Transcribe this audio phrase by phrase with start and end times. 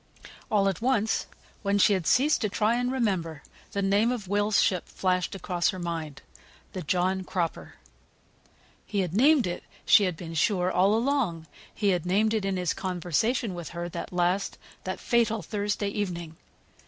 [0.49, 1.27] All at once,
[1.61, 5.69] when she had ceased to try and remember, the name of Will's ship flashed across
[5.69, 6.23] her mind.
[6.73, 7.75] The John Cropper.
[8.87, 11.45] He had named it, she had been sure, all along.
[11.71, 16.35] He had named it in his conversation with her that last, that fatal Thursday evening.